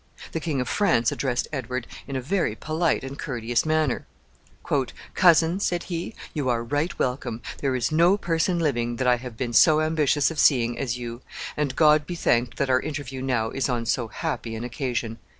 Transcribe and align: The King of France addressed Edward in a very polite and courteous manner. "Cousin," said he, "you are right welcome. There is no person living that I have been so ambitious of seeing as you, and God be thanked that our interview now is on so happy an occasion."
The 0.31 0.39
King 0.39 0.59
of 0.59 0.67
France 0.67 1.11
addressed 1.11 1.47
Edward 1.53 1.85
in 2.07 2.15
a 2.15 2.21
very 2.21 2.55
polite 2.55 3.03
and 3.03 3.19
courteous 3.19 3.67
manner. 3.67 4.07
"Cousin," 5.13 5.59
said 5.59 5.83
he, 5.83 6.15
"you 6.33 6.49
are 6.49 6.63
right 6.63 6.97
welcome. 6.97 7.39
There 7.59 7.75
is 7.75 7.91
no 7.91 8.17
person 8.17 8.57
living 8.57 8.95
that 8.95 9.05
I 9.05 9.17
have 9.17 9.37
been 9.37 9.53
so 9.53 9.79
ambitious 9.79 10.31
of 10.31 10.39
seeing 10.39 10.75
as 10.75 10.97
you, 10.97 11.21
and 11.55 11.75
God 11.75 12.07
be 12.07 12.15
thanked 12.15 12.57
that 12.57 12.71
our 12.71 12.79
interview 12.79 13.21
now 13.21 13.51
is 13.51 13.69
on 13.69 13.85
so 13.85 14.07
happy 14.07 14.55
an 14.55 14.63
occasion." 14.63 15.19